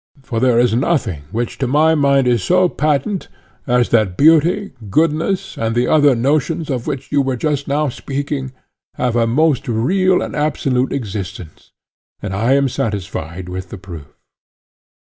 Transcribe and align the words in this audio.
For 0.23 0.39
there 0.39 0.57
is 0.57 0.73
nothing 0.73 1.25
which 1.31 1.59
to 1.59 1.67
my 1.67 1.93
mind 1.93 2.27
is 2.27 2.43
so 2.43 2.67
patent 2.67 3.27
as 3.67 3.89
that 3.89 4.17
beauty, 4.17 4.73
goodness, 4.89 5.59
and 5.59 5.75
the 5.75 5.87
other 5.87 6.15
notions 6.15 6.71
of 6.71 6.87
which 6.87 7.11
you 7.11 7.21
were 7.21 7.35
just 7.35 7.67
now 7.67 7.87
speaking, 7.89 8.51
have 8.95 9.15
a 9.15 9.27
most 9.27 9.67
real 9.67 10.23
and 10.23 10.35
absolute 10.35 10.91
existence; 10.91 11.71
and 12.19 12.33
I 12.33 12.53
am 12.53 12.67
satisfied 12.67 13.47
with 13.47 13.69
the 13.69 13.77
proof. 13.77 14.07